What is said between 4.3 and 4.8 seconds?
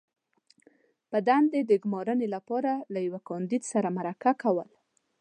کول